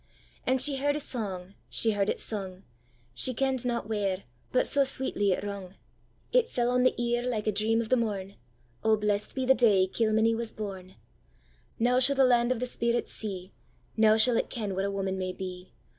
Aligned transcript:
And 0.47 0.59
she 0.63 0.77
heard 0.77 0.95
a 0.95 0.99
song, 0.99 1.53
she 1.69 1.91
heard 1.91 2.09
it 2.09 2.19
sung, 2.19 2.63
She 3.13 3.35
kenn'd 3.35 3.63
not 3.65 3.87
where; 3.87 4.23
but 4.51 4.65
sae 4.65 4.83
sweetly 4.83 5.31
it 5.31 5.43
rung, 5.43 5.75
It 6.33 6.49
fell 6.49 6.71
on 6.71 6.81
the 6.81 6.99
ear 6.99 7.21
like 7.21 7.45
a 7.45 7.51
dream 7.51 7.79
of 7.81 7.89
the 7.89 7.97
morn:'O, 7.97 8.97
blest 8.97 9.35
be 9.35 9.45
the 9.45 9.53
day 9.53 9.85
Kilmeny 9.85 10.33
was 10.33 10.53
born! 10.53 10.95
Now 11.77 11.99
shall 11.99 12.15
the 12.15 12.23
land 12.25 12.51
of 12.51 12.59
the 12.59 12.65
spirits 12.65 13.11
see, 13.13 13.53
Now 13.95 14.17
shall 14.17 14.37
it 14.37 14.49
ken 14.49 14.73
what 14.73 14.85
a 14.85 14.89
woman 14.91 15.19
may 15.19 15.33
be! 15.33 15.71